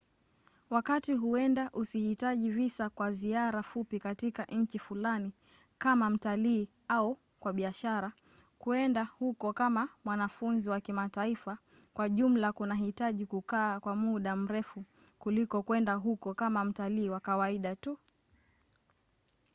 wakati 0.69 1.13
huenda 1.13 1.69
usihitaji 1.73 2.51
visa 2.51 2.89
kwa 2.89 3.11
ziara 3.11 3.63
fupi 3.63 3.99
katika 3.99 4.45
nchi 4.45 4.79
fulani 4.79 5.33
kama 5.77 6.09
mtalii 6.09 6.69
au 6.87 7.17
kwa 7.39 7.53
biashara 7.53 8.11
kwenda 8.59 9.03
huko 9.03 9.53
kama 9.53 9.89
mwanafunzi 10.03 10.69
wa 10.69 10.81
kimataifa 10.81 11.57
kwa 11.93 12.09
jumla 12.09 12.53
kunahitaji 12.53 13.25
kukaa 13.25 13.79
kwa 13.79 13.95
muda 13.95 14.35
mrefu 14.35 14.83
kuliko 15.19 15.63
kwenda 15.63 15.93
huko 15.93 16.33
kama 16.33 16.65
mtalii 16.65 17.09
wa 17.09 17.19
kawaida 17.19 17.75
tu 17.75 17.97